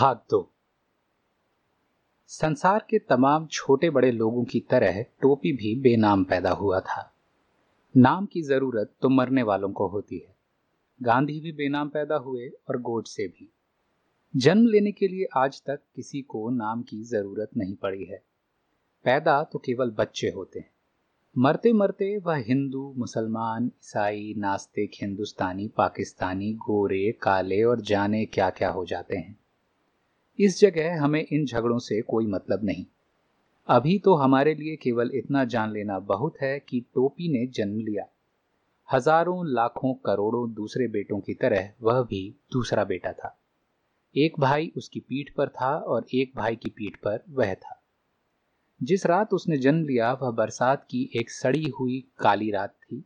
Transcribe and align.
भाग 0.00 0.20
दो। 0.30 0.52
संसार 2.26 2.86
के 2.90 2.98
तमाम 2.98 3.46
छोटे 3.46 3.90
बड़े 3.90 4.12
लोगों 4.12 4.44
की 4.44 4.60
तरह 4.60 5.02
टोपी 5.02 5.52
भी 5.52 5.80
बेनाम 5.80 6.24
पैदा 6.24 6.50
हुआ 6.50 6.80
था। 6.80 7.14
नाम 7.96 8.26
की 8.26 8.42
ज़रूरत 8.42 8.92
तो 9.00 9.08
मरने 9.08 9.42
वालों 9.42 9.72
को 9.72 9.88
होती 9.88 10.18
है। 10.18 10.36
गांधी 11.02 11.40
भी 11.40 11.52
बेनाम 11.52 11.88
पैदा 11.88 12.16
हुए 12.16 12.48
और 12.48 12.80
गोड 12.80 13.04
से 13.04 13.28
भी। 13.28 13.52
जन्म 14.36 14.66
लेने 14.66 14.92
के 14.92 15.08
लिए 15.08 15.26
आज 15.36 15.62
तक 15.66 15.80
किसी 15.96 16.22
को 16.22 16.50
नाम 16.50 16.82
की 16.82 17.02
ज़रूरत 17.02 17.50
नहीं 17.56 17.74
पड़ी 17.74 18.04
है। 18.04 18.22
पैदा 19.04 19.44
तो 19.44 19.58
केवल 19.58 19.90
बच्चे 19.90 20.28
होते 20.28 20.58
हैं। 20.58 20.70
मरते 21.38 21.72
मरते 21.72 22.18
वह 22.18 22.36
हिंदू, 22.36 22.94
मुसलमान, 22.96 23.66
ईसाई, 23.66 24.34
नास्तिक, 24.38 24.90
हिंदुस्तानी, 25.02 25.68
पाकिस्तानी, 25.68 26.52
गोरे, 26.52 27.12
काले 27.12 27.62
और 27.62 27.80
जाने 27.80 28.24
क्या 28.24 28.50
क्या 28.50 28.70
हो 28.70 28.84
जाते 28.84 29.16
हैं। 29.16 29.45
इस 30.40 30.60
जगह 30.60 31.02
हमें 31.02 31.26
इन 31.32 31.46
झगड़ों 31.46 31.78
से 31.78 32.02
कोई 32.02 32.26
मतलब 32.26 32.64
नहीं। 32.64 32.84
अभी 33.68 33.98
तो 33.98 34.14
हमारे 34.14 34.54
लिए 34.54 34.76
केवल 34.76 35.10
इतना 35.14 35.44
जान 35.44 35.72
लेना 35.72 35.98
बहुत 35.98 36.34
है 36.42 36.58
कि 36.60 36.80
टोपी 36.80 37.28
ने 37.32 37.46
जन्म 37.46 37.78
लिया। 37.78 38.06
हज़ारों, 38.92 39.46
लाखों, 39.46 39.94
करोड़ों 39.94 40.54
दूसरे 40.54 40.88
बेटों 40.88 41.20
की 41.20 41.34
तरह 41.34 41.72
वह 41.82 42.02
भी 42.02 42.34
दूसरा 42.52 42.84
बेटा 42.84 43.12
था। 43.12 43.38
एक 44.16 44.40
भाई 44.40 44.72
उसकी 44.76 45.00
पीठ 45.00 45.30
पर 45.30 45.48
था 45.48 45.76
और 45.76 46.06
एक 46.14 46.32
भाई 46.36 46.56
की 46.56 46.70
पीठ 46.70 46.96
पर 46.96 47.24
वह 47.30 47.54
था। 47.54 47.82
जिस 48.82 49.06
रात 49.06 49.32
उसने 49.32 49.56
जन्म 49.56 49.84
लिया, 49.84 50.12
वह 50.12 50.30
बरसात 50.30 50.86
की 50.90 51.10
एक 51.16 51.30
सड़ी 51.30 51.64
हुई 51.80 52.04
काली 52.18 52.50
रात 52.50 52.70
थी। 52.70 53.04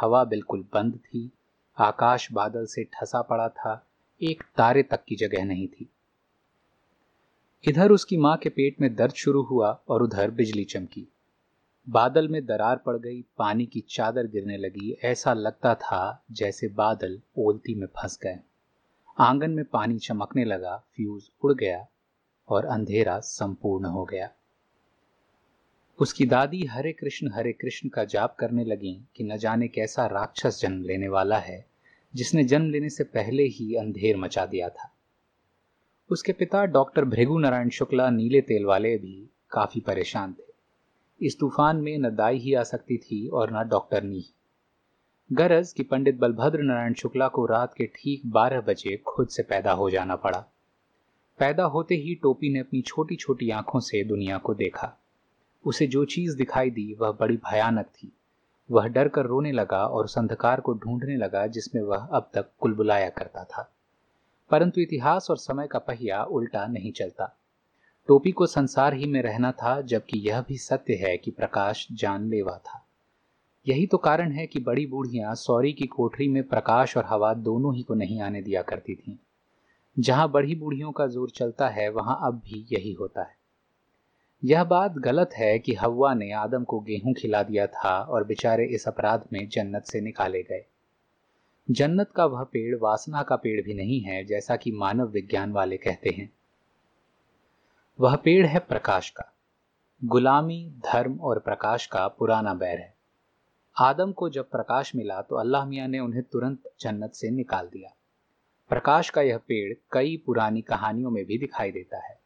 हवा 0.00 0.24
बिल्कुल 0.24 0.64
बंद 0.74 0.94
थी, 0.94 1.30
आकाश 1.78 2.32
बादल 2.32 2.66
से 2.66 2.84
ठसा 2.84 3.22
पड़ा 3.22 3.48
था, 3.48 3.86
एक 4.22 4.42
तारे 4.56 4.82
तक 4.82 5.04
की 5.04 5.16
जगह 5.16 5.44
नहीं 5.44 5.68
थी। 5.68 5.90
इधर 7.68 7.90
उसकी 7.90 8.16
माँ 8.16 8.36
के 8.36 8.48
पेट 8.48 8.80
में 8.80 8.94
दर्द 8.94 9.12
शुरू 9.12 9.42
हुआ 9.42 9.82
और 9.88 10.02
उधर 10.02 10.30
बिजली 10.30 10.64
चमकी। 10.64 11.12
बादल 11.88 12.28
में 12.28 12.46
दरार 12.46 12.76
पड़ 12.76 12.96
गई, 12.96 13.24
पानी 13.38 13.66
की 13.66 13.80
चादर 13.80 14.26
गिरने 14.26 14.56
लगी, 14.56 14.96
ऐसा 15.02 15.32
लगता 15.32 15.74
था 15.74 16.24
जैसे 16.32 16.68
बादल 16.68 17.20
ओलती 17.38 17.74
में 17.74 17.86
फंस 17.86 18.18
गए। 18.22 18.38
आँगन 19.18 19.50
में 19.50 19.64
पानी 19.64 19.98
चमकने 19.98 20.44
लगा 20.44 20.76
फ्यूज 20.96 21.30
उड़ 21.44 21.52
गया 21.52 21.86
और 22.48 22.64
अंधेरा 22.64 23.20
संपूर्ण 23.20 23.84
हो 23.84 24.04
गया। 24.04 24.30
उसकी 25.98 26.26
दादी 26.26 26.64
हरे 26.64 26.92
कृष्ण 26.92 27.30
हरे 27.32 27.52
कृष्ण 27.52 27.88
का 27.88 28.04
जाप 28.04 28.36
करने 28.36 28.64
लगी 28.64 29.04
कि 29.16 29.24
न 29.24 29.36
जाने 29.36 29.68
कैसा 29.68 30.06
राक्षस 30.06 30.60
जन्म 30.60 30.82
लेने 30.82 31.08
वाला 31.08 31.38
है, 31.38 31.66
जिसने 32.14 32.44
जन्म 32.44 32.70
लेने 32.70 32.90
से 32.90 33.04
पहले 33.04 33.42
ही 33.42 33.74
अंधेर 33.74 34.16
मचा 34.16 34.46
दिया 34.46 34.68
था। 34.68 34.92
उसके 36.10 36.32
पिता 36.32 36.64
डॉक्टर 36.64 37.04
भृगु 37.04 37.38
नारायण 37.38 37.68
शुक्ला 37.68 38.10
नीले 38.10 38.40
तेल 38.40 38.64
वाले 38.64 38.96
भी 38.96 39.30
काफ़ी 39.50 39.80
परेशान 39.80 40.32
थे। 40.32 41.26
इस 41.26 41.38
तूफ़ान 41.40 41.76
में 41.76 41.98
न 41.98 42.14
दाई 42.14 42.38
ही 42.38 42.54
आ 42.54 42.62
सकती 42.62 42.96
थी 42.98 43.28
और 43.28 43.50
न 43.52 43.68
डॉक्टर 43.68 44.02
नी। 44.02 44.24
गरज 45.32 45.72
कि 45.72 45.82
पंडित 45.82 46.18
बलभद्र 46.18 46.62
नारायण 46.62 46.94
शुक्ला 46.94 47.28
को 47.28 47.46
रात 47.46 47.74
के 47.74 47.86
ठीक 47.86 48.22
बारह 48.26 48.60
बजे 48.60 48.96
खुद 48.96 49.28
से 49.28 49.42
पैदा 49.42 49.72
हो 49.72 49.90
जाना 49.90 50.16
पड़ा। 50.16 50.44
पैदा 51.38 51.64
होते 51.64 51.94
ही 51.94 52.14
टोपी 52.14 52.52
ने 52.52 52.60
अपनी 52.60 52.82
छोटी 52.82 53.16
छोटी 53.16 53.50
आँखों 53.50 53.80
से 53.80 54.04
दुनिया 54.04 54.38
को 54.38 54.54
देखा। 54.54 54.96
उसे 55.64 55.86
जो 55.86 56.04
चीज़ 56.04 56.36
दिखाई 56.36 56.70
दी 56.70 56.94
वह 56.94 57.12
बड़ी 57.12 57.36
भयानक 57.36 57.86
थी। 57.86 58.12
वह 58.70 58.86
डर 58.86 59.08
कर 59.08 59.26
रोने 59.26 59.52
लगा 59.52 59.86
और 59.86 60.04
उस 60.04 60.18
अंधकार 60.18 60.60
को 60.60 60.74
ढूँढने 60.74 61.16
लगा 61.16 61.46
जिसमें 61.46 61.82
वह 61.82 62.08
अब 62.12 62.30
तक 62.34 62.50
कुलबुलाया 62.60 63.08
करता 63.08 63.44
था। 63.44 63.72
परंतु 64.50 64.80
इतिहास 64.80 65.26
और 65.30 65.36
समय 65.36 65.66
का 65.66 65.78
पहिया 65.78 66.22
उल्टा 66.22 66.66
नहीं 66.66 66.92
चलता। 66.92 67.36
टोपी 68.08 68.30
को 68.32 68.46
संसार 68.46 68.94
ही 68.94 69.06
में 69.06 69.22
रहना 69.22 69.52
था, 69.52 69.80
जबकि 69.80 70.18
यह 70.18 70.40
भी 70.40 70.58
सत्य 70.58 70.94
है 70.94 71.16
कि 71.16 71.30
प्रकाश 71.30 71.88
जानलेवा 71.92 72.56
था। 72.56 72.86
यही 73.68 73.86
तो 73.86 73.96
कारण 73.96 74.32
है 74.32 74.46
कि 74.46 74.60
बड़ी 74.60 74.86
बूढ़ियाँ 74.86 75.34
सौरी 75.34 75.72
की 75.72 75.86
कोठरी 75.86 76.28
में 76.28 76.42
प्रकाश 76.42 76.96
और 76.96 77.04
हवा 77.06 77.34
दोनों 77.34 77.74
ही 77.74 77.82
को 77.82 77.94
नहीं 77.94 78.20
आने 78.20 78.42
दिया 78.42 78.62
करती 78.62 78.94
थीं। 78.94 79.16
जहाँ 79.98 80.30
बड़ी 80.30 80.54
बूढ़ियों 80.54 80.92
का 80.92 81.06
ज़ोर 81.06 81.30
चलता 81.30 81.68
है, 81.68 81.88
वहाँ 81.88 82.20
अब 82.22 82.34
भी 82.34 82.66
यही 82.72 82.92
होता 82.92 83.22
है। 83.22 83.36
यह 84.44 84.64
बात 84.64 84.92
गलत 84.92 85.30
है 85.32 85.58
कि 85.58 85.74
हवा 85.74 86.14
ने 86.14 86.32
आदम 86.32 86.64
को 86.64 86.80
गेहूँ 86.80 87.14
खिला 87.14 87.42
दिया 87.42 87.66
था 87.66 88.00
और 88.00 88.24
बेचारे 88.24 88.66
इस 88.66 88.88
अपराध 88.88 89.24
में 89.32 89.48
जन्नत 89.48 89.84
से 89.84 90.00
निकाले 90.00 90.42
गए। 90.42 90.64
जन्नत 91.70 92.10
का 92.16 92.24
वह 92.24 92.42
पेड़ 92.42 92.78
वासना 92.82 93.22
का 93.22 93.36
पेड़ 93.36 93.64
भी 93.64 93.74
नहीं 93.74 94.00
है, 94.00 94.24
जैसा 94.24 94.56
कि 94.56 94.72
मानव 94.72 95.06
विज्ञान 95.06 95.52
वाले 95.52 95.76
कहते 95.76 96.10
हैं। 96.10 96.32
वह 98.00 98.16
पेड़ 98.16 98.46
है 98.46 98.58
प्रकाश 98.58 99.10
का। 99.10 99.32
गुलामी, 100.04 100.72
धर्म 100.92 101.20
और 101.20 101.38
प्रकाश 101.38 101.86
का 101.86 102.08
पुराना 102.08 102.54
बैर 102.54 102.78
है। 102.78 102.94
आदम 103.80 104.12
को 104.12 104.28
जब 104.28 104.50
प्रकाश 104.50 104.94
मिला 104.96 105.22
तो 105.22 105.36
अल्लाह 105.36 105.66
मियाँ 105.66 105.88
ने 105.88 105.98
उन्हें 105.98 106.22
तुरंत 106.22 106.58
जन्नत 106.80 107.12
से 107.12 107.30
निकाल 107.30 107.66
दिया। 107.66 107.94
प्रकाश 108.68 109.10
का 109.10 109.22
यह 109.22 109.38
पेड़ 109.38 109.74
कई 109.92 110.22
पुरानी 110.26 110.60
कहानियों 110.60 111.10
में 111.10 111.24
भी 111.24 111.38
दिखाई 111.38 111.72
देता 111.72 112.06
है। 112.06 112.20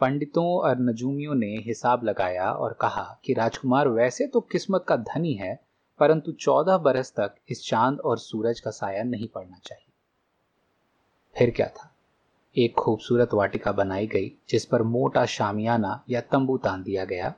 पंडितों 0.00 0.46
और 0.46 0.78
नजूमियों 0.78 1.34
ने 1.34 1.56
हिसाब 1.56 2.04
लगाया 2.04 2.52
और 2.52 2.72
कहा 2.72 3.20
कि 3.24 3.32
राजकुमार, 3.32 3.88
वैसे 3.88 4.26
तो 4.26 4.40
किस्मत 4.40 4.84
का 4.88 4.96
धनी 4.96 5.34
है 5.34 5.67
परंतु 5.98 6.32
चौदह 6.32 6.78
बरस 6.78 7.12
तक 7.12 7.34
इस 7.48 7.68
चाँद 7.68 8.00
और 8.00 8.18
सूरज 8.18 8.60
का 8.60 8.70
साया 8.70 9.02
नहीं 9.02 9.28
पड़ना 9.28 9.56
चाहिए। 9.64 9.92
फिर 11.38 11.50
क्या 11.50 11.66
था? 11.66 11.94
एक 12.58 12.74
खूबसूरत 12.74 13.34
वाटिका 13.34 13.72
बनाई 13.72 14.06
गई, 14.06 14.32
जिस 14.48 14.64
पर 14.64 14.82
मोटा 14.82 15.26
शामियाना 15.26 16.04
या 16.10 16.20
तंबू 16.20 16.58
तान 16.58 16.82
दिया 16.82 17.04
गया। 17.04 17.34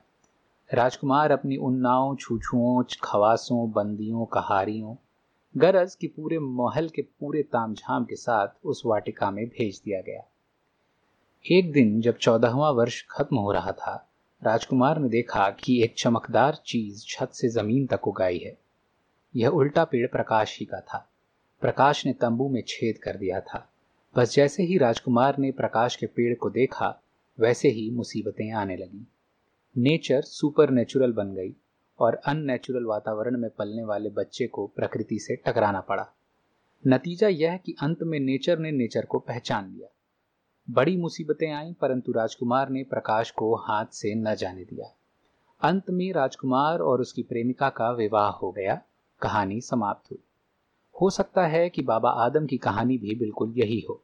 राजकुमार 0.74 1.30
अपनी 1.30 1.56
उन्नाओं 1.56 2.16
छूछुओं, 2.16 2.84
खवासों, 3.04 3.70
बंदियों, 3.70 4.24
कहारियों, 4.24 4.96
गरज 5.56 5.94
की 5.94 6.06
पूरे 6.06 6.38
महल 6.38 6.88
के 6.88 7.02
पूरे 7.02 7.42
तामझाम 7.42 8.04
के 8.04 8.16
साथ 8.16 8.48
उस 8.64 8.82
वाटिका 8.86 9.30
में 9.30 9.46
भेज 9.46 9.82
दिया 9.84 10.00
गया। 10.00 10.22
एक 11.52 11.72
दिन 11.72 12.00
जब 12.00 12.16
चौदहवा 12.16 12.70
वर्ष 12.70 13.06
खत्म 13.10 13.36
हो 13.36 13.52
रहा 13.52 13.72
था 13.72 14.09
राजकुमार 14.44 14.98
ने 14.98 15.08
देखा 15.08 15.50
कि 15.50 15.82
एक 15.82 15.94
चमकदार 15.98 16.58
चीज़ 16.66 17.04
छत 17.08 17.30
से 17.32 17.48
ज़मीन 17.48 17.86
तक 17.86 18.08
उगाई 18.08 18.38
है। 18.38 18.58
यह 19.36 19.48
उल्टा 19.48 19.84
पेड़ 19.84 20.06
प्रकाश 20.06 20.58
ही 20.60 20.66
का 20.66 20.80
था। 20.80 21.10
प्रकाश 21.60 22.06
ने 22.06 22.12
तंबू 22.12 22.48
में 22.48 22.62
छेद 22.68 22.98
कर 22.98 23.16
दिया 23.16 23.40
था। 23.40 23.72
बस 24.16 24.34
जैसे 24.34 24.62
ही 24.62 24.78
राजकुमार 24.78 25.38
ने 25.38 25.50
प्रकाश 25.50 25.96
के 25.96 26.06
पेड़ 26.06 26.34
को 26.34 26.50
देखा, 26.50 27.02
वैसे 27.40 27.68
ही 27.68 27.90
मुसीबतें 27.90 28.52
आने 28.52 28.76
लगीं। 28.76 29.04
नेचर 29.76 30.22
सुपर 30.22 30.70
नेचुरल 30.70 31.12
बन 31.12 31.34
गई 31.34 31.54
और 31.98 32.14
अननेचुरल 32.14 32.84
वातावरण 32.84 33.38
में 33.38 33.50
पलने 33.50 33.84
वाले 33.84 34.10
बच्चे 34.10 34.46
को 34.46 34.66
प्रकृति 34.66 35.18
से 35.18 35.36
टकराना 35.36 35.80
पड़ा। 35.80 36.06
नतीजा 36.86 37.28
यह 37.28 37.56
कि 37.56 37.76
अंत 37.82 37.98
में 38.02 38.20
नेचर 38.20 38.58
ने 38.58 38.70
नेचर 38.70 39.04
को 39.04 39.18
पहचान 39.18 39.72
लिया। 39.72 39.88
बड़ी 40.70 40.96
मुसीबतें 40.96 41.52
आईं, 41.52 41.74
परंतु 41.74 42.12
राजकुमार 42.12 42.68
ने 42.68 42.84
प्रकाश 42.84 43.30
को 43.30 43.54
हाथ 43.54 43.86
से 43.86 44.14
न 44.14 44.34
जाने 44.34 44.64
दिया। 44.64 44.94
अंत 45.60 45.90
में 45.90 46.12
राजकुमार 46.12 46.78
और 46.78 47.00
उसकी 47.00 47.22
प्रेमिका 47.22 47.68
का 47.68 47.90
विवाह 47.90 48.30
हो 48.30 48.50
गया। 48.50 48.82
कहानी 49.22 49.60
समाप्त 49.60 50.10
हुई। 50.10 50.18
हो 51.02 51.10
सकता 51.10 51.46
है 51.46 51.68
कि 51.68 51.82
बाबा 51.82 52.10
आदम 52.10 52.46
की 52.46 52.56
कहानी 52.56 52.98
भी 52.98 53.14
बिल्कुल 53.14 53.54
यही 53.56 53.86
हो। 53.88 54.02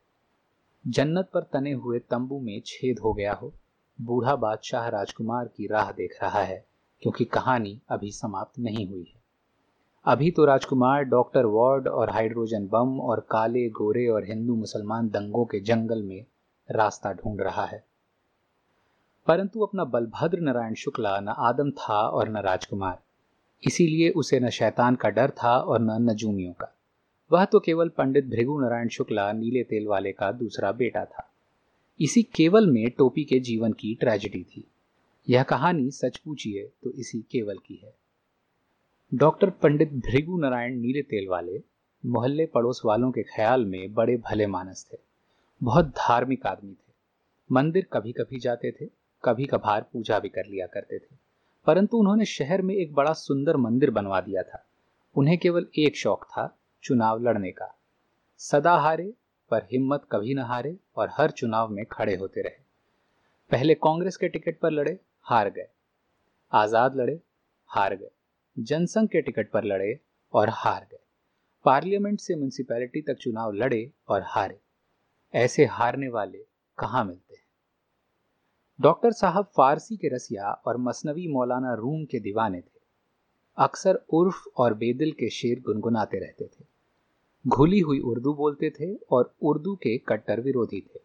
जन्नत 0.86 1.30
पर 1.34 1.42
तने 1.42 1.72
हुए 1.72 1.98
तंबू 1.98 2.40
में 2.40 2.62
छेद 2.66 2.98
हो 2.98 3.12
गया 3.12 3.32
हो। 3.32 3.52
बूढ़ा 4.00 4.36
बादशाह 4.36 4.88
राजकुमार 4.88 5.46
की 5.46 5.66
राह 5.66 5.92
देख 5.92 6.18
रहा 6.22 6.42
है, 6.42 6.66
क्योंकि 7.02 7.24
कहानी 7.24 7.80
अभी 7.88 8.10
समाप्त 8.10 8.58
नहीं 8.58 8.88
हुई 8.88 9.12
है। 9.14 9.22
अभी 10.04 10.30
तो 10.30 10.44
राजकुमार 10.44 11.02
डॉक्टर 11.02 11.44
वार्ड 11.44 11.88
और 11.88 12.10
हाइड्रोजन 12.10 12.66
बम 12.66 13.00
और 13.00 13.20
काले, 13.30 13.68
गोरे 13.68 14.06
और 14.06 14.24
हिंदू 14.24 14.54
मुसलमान 14.54 15.08
दंगों 15.08 15.44
के 15.44 15.60
जंगल 15.60 16.02
में 16.02 16.24
रास्ता 16.70 17.12
ढूंढ 17.12 17.40
रहा 17.40 17.64
है। 17.64 17.84
परंतु 19.26 19.60
अपना 19.60 19.84
बलभद्र 19.84 20.40
नारायण 20.40 20.74
शुक्ला 20.74 21.20
न 21.20 21.28
आदम 21.28 21.70
था 21.70 22.08
और 22.08 22.28
न 22.28 22.36
राजकुमार। 22.36 23.02
इसीलिए 23.64 24.10
उसे 24.10 24.40
न 24.40 24.50
शैतान 24.50 24.94
का 24.94 25.08
डर 25.08 25.30
था 25.30 25.58
और 25.58 25.80
न 25.80 26.10
नजूमियों 26.10 26.52
का। 26.52 26.76
वह 27.32 27.44
तो 27.44 27.60
केवल 27.60 27.88
पंडित 27.88 28.26
भृगु 28.26 28.60
नारायण 28.60 28.88
शुक्ला, 28.88 29.32
नीले 29.32 29.62
तेल 29.62 29.86
वाले 29.86 30.12
का 30.12 30.32
दूसरा 30.32 30.72
बेटा 30.72 31.04
था। 31.04 31.32
इसी 32.00 32.22
केवल 32.22 32.66
में 32.66 32.90
टोपी 32.90 33.24
के 33.24 33.40
जीवन 33.40 33.72
की 33.72 33.94
ट्रेजिडी 33.94 34.44
थी। 34.44 34.70
यह 35.28 35.42
कहानी 35.42 35.90
सच 35.90 36.18
पूछिए 36.18 36.72
तो 36.82 36.90
इसी 36.90 37.20
केवल 37.20 37.58
की 37.58 37.80
है। 37.84 37.94
डॉक्टर 39.14 39.50
पंडित 39.50 39.92
भृगु 39.92 40.38
नारायण 40.38 40.80
नीले 40.80 41.02
तेल 41.02 41.28
वाले 41.28 41.62
मोहल्ले 42.06 42.46
पड़ोस 42.46 42.82
वालों 42.84 43.10
के 43.10 43.22
ख्याल 43.22 43.64
में 43.64 43.94
बड़े 43.94 44.16
भले 44.16 44.46
मानस 44.46 44.90
थे। 44.92 45.05
बहुत 45.62 45.86
धार्मिक 45.86 46.46
आदमी 46.46 46.72
थे। 46.72 46.92
मंदिर 47.52 47.86
कभी 47.92 48.12
कभी 48.12 48.38
जाते 48.38 48.70
थे 48.70 48.86
कभी 49.24 49.44
कभार 49.44 49.82
पूजा 49.92 50.18
भी 50.18 50.28
कर 50.28 50.46
लिया 50.46 50.66
करते 50.66 50.98
थे। 50.98 51.16
परंतु 51.66 51.96
उन्होंने 51.96 52.24
शहर 52.24 52.62
में 52.62 52.74
एक 52.74 52.94
बड़ा 52.94 53.12
सुंदर 53.12 53.56
मंदिर 53.56 53.90
बनवा 53.90 54.20
दिया 54.20 54.42
था। 54.42 54.66
उन्हें 55.16 55.38
केवल 55.38 55.66
एक 55.78 55.96
शौक 55.96 56.24
था, 56.24 56.58
चुनाव 56.82 57.22
लड़ने 57.22 57.50
का। 57.50 57.78
सदा 58.38 58.74
हारे, 58.74 59.14
पर 59.50 59.66
हिम्मत 59.72 60.06
कभी 60.12 60.34
न 60.34 60.38
हारे 60.38 60.76
और 60.96 61.08
हर 61.12 61.30
चुनाव 61.30 61.68
में 61.68 61.84
खड़े 61.86 62.16
होते 62.16 62.40
रहे। 62.40 62.62
पहले 63.50 63.74
कांग्रेस 63.74 64.16
के 64.16 64.28
टिकट 64.28 64.58
पर 64.58 64.70
लड़े, 64.70 65.00
हार 65.22 65.50
गए। 65.50 65.68
आज़ाद 66.52 66.96
लड़े, 66.96 67.20
हार 67.66 67.94
गए। 67.96 68.10
जनसंघ 68.58 69.08
के 69.08 69.22
टिकट 69.22 69.50
पर 69.50 69.64
लड़े 69.64 70.00
और 70.32 70.48
हार 70.48 70.86
गए। 70.90 71.00
पार्लियामेंट 71.64 72.20
से 72.20 72.36
म्यूनसिपैलिटी 72.36 73.00
तक 73.00 73.14
चुनाव 73.14 73.52
लड़े 73.52 73.92
और 74.08 74.22
हारे। 74.26 74.60
ऐसे 75.36 75.64
हारने 75.64 76.08
वाले 76.08 76.38
कहाँ 76.78 77.04
मिलते 77.04 77.34
हैं? 77.34 77.42
डॉक्टर 78.80 79.12
साहब 79.12 79.44
फारसी 79.44 79.96
के 79.96 80.08
रसिया 80.08 80.50
और 80.50 80.76
मसनवी 80.76 81.28
मौलाना 81.28 81.74
रूम 81.74 82.04
के 82.04 82.20
दीवाने 82.20 82.60
थे। 82.60 82.80
अक्सर 83.58 83.94
उर्फ़ 84.10 84.48
और 84.56 84.74
बेदिल 84.74 85.12
के 85.12 85.30
शेर 85.30 85.60
गुनगुनाते 85.60 86.18
रहते 86.18 86.44
थे। 86.44 86.64
घुली 87.48 87.80
हुई 87.80 88.00
उर्दू 88.00 88.34
बोलते 88.34 88.70
थे 88.70 88.94
और 88.94 89.34
उर्दू 89.42 89.74
के 89.74 89.98
कट्टर 89.98 90.40
विरोधी 90.40 90.80
थे। 90.80 91.00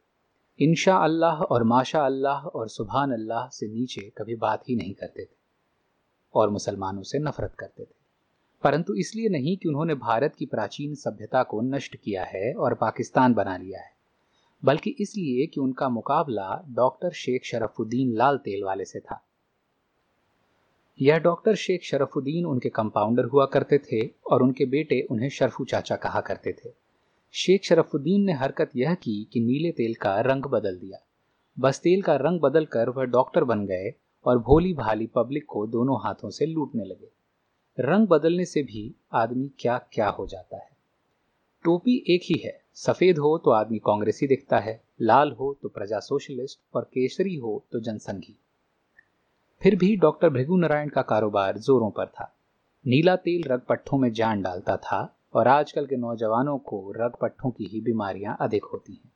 इनशा 0.60 0.98
अल्लाह 0.98 1.42
और 1.42 1.64
माशा 1.64 2.06
अल्लाह 2.06 2.46
और 2.46 2.70
सुबहान 2.70 3.12
अल्लाह 3.12 3.48
से 3.48 3.68
नीचे 3.68 4.12
कभी 4.18 4.36
बात 4.36 4.70
ही 4.70 4.76
नहीं 4.76 4.94
करते 4.94 5.26
थे 5.26 5.36
और 6.36 6.50
मुसलमानों 6.50 7.04
से 7.04 7.20
नफरत 7.20 7.56
करते 7.60 7.84
थे। 7.84 7.96
परंतु 8.64 8.94
इसलिए 8.94 9.30
नहीं 9.30 9.58
कि 9.58 9.70
उन्होंने 9.70 9.96
भारत 9.96 10.36
की 10.36 10.46
प्राचीन 10.46 10.96
सभ्यता 10.96 11.44
को 11.44 11.62
नष्ट 11.62 11.96
किया 11.96 12.24
है 12.24 12.54
और 12.54 12.74
पाकिस्तान 12.74 13.34
बना 13.34 13.58
लिया 13.58 13.80
है। 13.80 14.01
बल्कि 14.66 14.96
इसलिए 15.00 15.46
कि 15.46 15.60
उनका 15.60 15.90
मुकाबला 15.90 16.66
डॉक्टर 16.70 17.12
शेख 17.12 17.46
शरफुद्दीन 17.46 18.14
लाल 18.14 18.38
तेल 18.38 18.64
वाले 18.64 18.86
से 18.86 19.00
था। 19.00 19.26
यह 21.02 21.18
डॉक्टर 21.18 21.56
शेख 21.56 21.84
शरफुद्दीन 21.84 22.46
उनके 22.46 22.70
कंपाउंडर 22.70 23.24
हुआ 23.24 23.46
करते 23.46 23.78
थे 23.78 24.10
और 24.32 24.44
उनके 24.44 24.66
बेटे 24.66 25.08
उन्हें 25.12 25.30
शरफू 25.30 25.66
चाचा 25.66 25.96
कहा 25.96 26.22
करते 26.22 26.54
थे। 26.54 26.70
शेख 27.32 27.64
शरफुद्दीन 27.64 28.22
ने 28.22 28.34
हरकत 28.34 28.72
यह 28.76 28.94
की 28.94 29.30
कि 29.34 29.40
नीले 29.40 29.72
तेल 29.72 29.94
का 29.94 30.20
रंग 30.20 30.44
बदल 30.44 30.78
दिया। 30.78 31.06
बस 31.60 31.80
तेल 31.80 32.02
का 32.02 32.16
रंग 32.16 32.40
बदल 32.40 32.66
कर 32.66 32.90
वह 32.90 33.04
डॉक्टर 33.04 33.44
बन 33.44 33.66
गए 33.66 33.94
और 34.26 34.38
भोली 34.38 34.74
भाली 34.74 35.08
पब्लिक 35.08 35.46
को 35.46 35.68
दोनों 35.68 35.98
हाथों 36.04 36.30
से 36.30 36.46
लूटने 36.46 36.86
लगे। 36.86 37.12
रंग 37.80 38.08
बदलने 38.08 38.46
से 38.46 38.64
भी 38.64 38.96
आदमी 39.14 39.52
क्या 39.60 39.78
क्या 39.78 40.10
हो 40.10 40.28
जाता 40.28 40.58
है। 40.58 40.70
टोपी 41.64 42.06
एक 42.10 42.22
ही 42.24 42.40
है 42.46 42.61
सफ़ेद 42.78 43.18
हो 43.18 43.38
तो 43.38 43.52
आदमी 43.52 43.78
कांग्रेसी 43.80 44.28
दिखता 44.28 44.60
है, 44.60 44.82
लाल 45.02 45.32
हो 45.32 45.54
तो 45.62 45.70
प्रजा 45.70 46.00
सोशलिस्ट 46.00 46.60
और 46.74 46.84
केसरी 46.84 47.36
हो 47.36 47.64
तो 47.72 47.80
जनसंघी। 47.80 48.36
फिर 49.62 49.76
भी 49.76 49.96
डॉक्टर 49.96 50.30
भृगु 50.30 50.58
नारायण 50.58 50.90
का 50.90 51.02
कारोबार 51.02 51.58
जोरों 51.58 51.90
पर 51.92 52.06
था। 52.08 52.34
नीला 52.86 53.16
तेल 53.16 53.44
रग 53.44 53.62
पट्टों 53.62 53.98
में 53.98 54.12
जान 54.12 54.42
डालता 54.42 54.78
था 54.78 55.02
और 55.34 55.48
आजकल 55.48 55.86
के 55.86 55.98
नौजवानों 55.98 56.58
को 56.60 56.94
रग 56.98 57.16
पट्टों 57.22 57.50
की 57.52 57.66
ही 57.66 57.82
बीमारियाँ 57.82 58.38
अधिक 58.42 58.64
होती 58.64 58.94
हैं। 58.94 59.12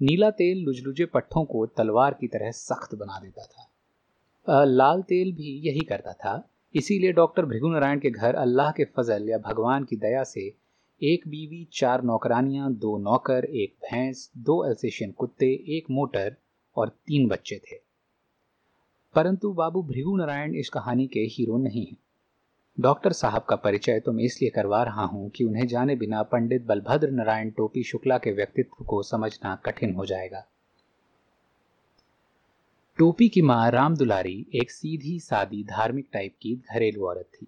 नीला 0.00 0.30
तेल 0.30 0.64
लुजलुजे 0.64 1.04
पट्टों 1.04 1.44
को 1.44 1.64
तलवार 1.66 2.14
की 2.14 2.28
तरह 2.28 2.50
सख्त 2.50 2.94
बना 2.94 3.18
देता 3.18 3.44
था। 3.44 4.64
लाल 4.64 5.02
तेल 5.02 5.32
भी 5.32 5.52
यही 5.68 5.80
करता 5.80 6.12
था, 6.12 6.42
इसीलिए 6.74 7.12
डॉक्टर 7.12 7.44
भृगु 7.44 7.68
नारायण 7.68 8.00
के 8.00 8.10
घर 8.10 8.34
अल्लाह 8.36 8.70
के 8.70 8.84
फजल 8.96 9.28
या 9.28 9.38
भगवान 9.40 9.84
की 9.84 9.96
दया 9.96 10.24
से 10.24 10.52
एक 11.04 11.28
बीवी, 11.28 11.68
चार 11.72 12.02
नौकरानियाँ, 12.02 12.74
दो 12.74 12.98
नौकर, 12.98 13.44
एक 13.44 13.74
भैंस, 13.82 14.32
दो 14.36 14.58
अल्सेशियन 14.58 15.12
कुत्ते, 15.12 15.46
एक 15.46 15.84
मोटर 15.90 16.36
और 16.76 16.88
तीन 16.88 17.28
बच्चे 17.28 17.56
थे। 17.56 17.76
परंतु 19.14 19.52
बाबू 19.52 19.82
भृगु 19.82 20.16
नारायण 20.16 20.54
इस 20.54 20.68
कहानी 20.68 21.06
के 21.06 21.20
हीरो 21.20 21.58
नहीं 21.58 21.86
हैं। 21.86 21.96
डॉक्टर 22.80 23.12
साहब 23.12 23.42
का 23.42 23.56
परिचय 23.56 24.00
तो 24.00 24.12
मैं 24.12 24.24
इसलिए 24.24 24.50
करवा 24.50 24.82
रहा 24.82 25.02
हूँ 25.02 25.30
कि 25.30 25.44
उन्हें 25.44 25.66
जाने 25.66 25.96
बिना 25.96 26.22
पंडित 26.22 26.62
बलभद्र 26.62 27.10
नारायण 27.10 27.50
टोपी 27.50 27.82
शुक्ला 27.82 28.18
के 28.18 28.32
व्यक्तित्व 28.32 28.84
को 28.84 29.02
समझना 29.02 29.54
कठिन 29.54 29.94
हो 29.94 30.06
जाएगा। 30.06 30.46
टोपी 32.98 33.28
की 33.28 33.42
माँ 33.42 33.70
राम 33.70 33.96
दुलारी 33.96 34.46
एक 34.54 34.70
सीधी, 34.70 35.20
सादी, 35.20 35.64
धार्मिक 35.64 36.08
टाइप 36.12 36.34
की 36.42 36.54
घरेलू 36.54 37.06
औरत 37.06 37.28
थी। 37.34 37.46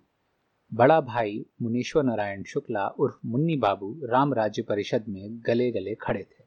बड़ा 0.75 1.00
भाई 1.00 1.44
मुनीश्वर 1.62 2.03
नारायण 2.03 2.43
शुक्ला 2.43 2.87
उर्फ़ 2.88 3.17
मुन्नी 3.26 3.56
बाबू 3.56 3.91
राम 4.05 4.32
राज्य 4.35 4.62
परिषद 4.62 5.05
में 5.09 5.43
गले 5.47 5.71
गले 5.71 5.94
खड़े 5.94 6.23
थे। 6.23 6.44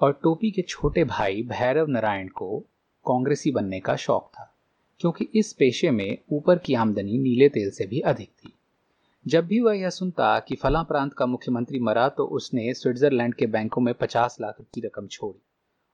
और 0.00 0.12
टोपी 0.12 0.50
के 0.50 0.62
छोटे 0.62 1.04
भाई 1.04 1.42
भैरव 1.42 1.86
नारायण 1.86 2.28
को 2.28 2.58
कांग्रेसी 3.06 3.50
बनने 3.50 3.80
का 3.80 3.96
शौक 3.96 4.30
था, 4.34 4.54
क्योंकि 5.00 5.28
इस 5.34 5.52
पेशे 5.52 5.90
में 5.90 6.18
ऊपर 6.32 6.58
की 6.58 6.74
आमदनी 6.74 7.18
नीले 7.18 7.48
तेल 7.48 7.70
से 7.70 7.86
भी 7.86 8.00
अधिक 8.00 8.28
थी। 8.28 8.52
जब 9.26 9.46
भी 9.46 9.60
वह 9.60 9.78
यह 9.78 9.90
सुनता 9.90 10.38
कि 10.40 10.54
फला 10.54 10.82
प्रांत 10.82 11.12
का 11.12 11.26
मुख्यमंत्री 11.26 11.80
मरा 11.80 12.08
तो 12.08 12.26
उसने 12.26 12.74
स्विट्जरलैंड 12.74 13.34
के 13.34 13.46
बैंकों 13.46 13.82
में 13.82 13.94
पचास 13.94 14.36
लाख 14.40 14.60
की 14.74 14.80
रकम 14.80 15.06
छोड़ी। 15.06 15.42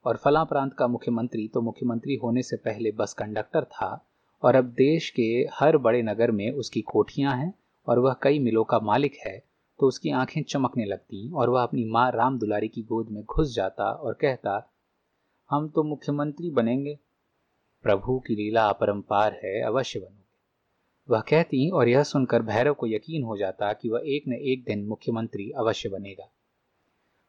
और 0.05 0.17
फला 0.17 0.44
प्रांत 0.44 0.75
का 0.75 0.87
मुख्यमंत्री 0.87 1.49
तो 1.49 1.61
मुख्यमंत्री 1.61 2.17
होने 2.17 2.43
से 2.43 2.56
पहले 2.56 2.93
बस 2.93 3.14
कंडक्टर 3.14 3.64
था 3.64 4.07
और 4.43 4.55
अब 4.55 4.64
देश 4.64 5.11
के 5.11 5.46
हर 5.52 5.76
बड़े 5.76 6.02
नगर 6.02 6.31
में 6.31 6.50
उसकी 6.50 6.81
कोठियाँ 6.81 7.37
हैं 7.37 7.55
और 7.87 7.99
वह 7.99 8.17
कई 8.23 8.38
मिलों 8.38 8.64
का 8.64 8.79
मालिक 8.79 9.14
है 9.26 9.49
तो 9.81 9.87
उसकी 9.87 10.11
आँखें 10.11 10.43
चमकने 10.43 10.85
लगती 10.85 11.32
और 11.32 11.50
वह 11.50 11.62
अपनी 11.62 11.85
माँ 11.85 12.11
राम 12.12 12.38
दुलारी 12.38 12.69
की 12.69 12.82
गोद 12.82 13.08
में 13.08 13.25
घुस 13.25 13.55
जाता 13.55 13.85
और 13.85 14.14
कहता, 14.14 14.73
हम 15.50 15.69
तो 15.69 15.82
मुख्यमंत्री 15.82 16.50
बनेंगे। 16.50 16.99
प्रभु 17.82 18.19
की 18.19 18.35
लीला 18.35 18.69
अपरंपार 18.69 19.40
है, 19.44 19.62
अवश्य 19.62 20.00
बनोगे। 20.00 20.29
वह 21.11 21.20
कहती 21.20 21.70
और 21.70 21.88
यह 21.88 22.02
सुनकर 22.02 22.43
भैरव 22.43 22.75
को 22.75 22.87
यकीन 22.87 23.23
हो 23.23 23.37
जाता 23.37 23.73
कि 23.73 23.88
वह 23.88 24.02
एक 24.05 24.29
न 24.29 24.32
एक 24.32 24.64
दिन 24.64 24.87
मुख्यमंत्री 24.87 25.50
अवश्य 25.50 25.88
बनेगा। 25.88 26.32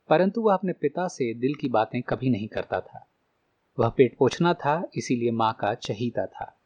परंतु 0.09 0.41
वह 0.41 0.53
अपने 0.53 0.73
पिता 0.73 1.07
से 1.07 1.33
दिल 1.33 1.55
की 1.55 1.69
बातें 1.69 2.01
कभी 2.01 2.29
नहीं 2.29 2.47
करता 2.47 2.81
था। 2.81 3.09
वह 3.79 3.89
पेट 3.89 4.17
पोछना 4.17 4.53
था, 4.53 4.89
इसीलिए 4.95 5.31
माँ 5.31 5.57
का 5.59 5.73
चहीता 5.73 6.25
था। 6.25 6.58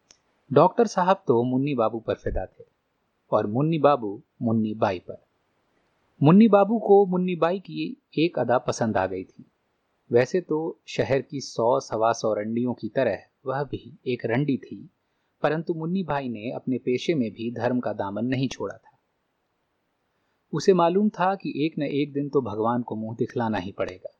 डॉक्टर 0.51 0.87
साहब 0.87 1.23
तो 1.27 1.43
मुन्नी 1.43 1.73
बाबू 1.75 1.99
पर 1.99 2.15
फिदा 2.15 2.45
थे 2.45 2.63
और 3.31 3.47
मुन्नी 3.47 3.77
बाबू 3.79 4.21
मुन्नी 4.41 4.73
बाई 4.73 4.99
पर। 4.99 5.17
मुन्नी 6.21 6.47
बाबू 6.47 6.77
को 6.79 7.05
मुन्नी 7.05 7.35
बाई 7.35 7.59
की 7.59 7.85
एक 8.17 8.39
अदा 8.39 8.57
पसंद 8.57 8.97
आ 8.97 9.05
गई 9.07 9.23
थी। 9.23 9.45
वैसे 10.11 10.41
तो 10.41 10.79
शहर 10.87 11.21
की 11.21 11.41
सौ, 11.41 11.79
सवा 11.79 12.11
सौ 12.13 12.33
रंडियों 12.33 12.73
की 12.73 12.89
तरह 12.89 13.23
वह 13.45 13.63
भी 13.63 13.97
एक 14.07 14.25
रंडी 14.25 14.57
थी, 14.57 14.89
परंतु 15.43 15.73
मुन्नी 15.73 16.03
भाई 16.03 16.29
ने 16.29 16.51
अपने 16.51 16.77
पेशे 16.77 17.13
में 17.13 17.29
भी 17.31 17.51
धर्म 17.51 17.79
का 17.79 17.93
दामन 17.93 18.25
नहीं 18.25 18.47
छोड़ा 18.47 18.75
था। 18.75 18.97
उसे 20.53 20.73
मालूम 20.73 21.09
था 21.09 21.33
कि 21.35 21.53
एक 21.65 21.79
न 21.79 21.83
एक 21.83 22.13
दिन 22.13 22.29
तो 22.29 22.41
भगवान 22.41 22.81
को 22.81 22.95
मुँह 22.95 23.15
दिखलाना 23.19 23.57
ही 23.57 23.71
पड़ेगा। 23.71 24.13